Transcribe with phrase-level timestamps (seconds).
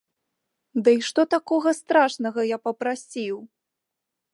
[0.87, 3.37] Ды і што такога страшнага я папрасіў?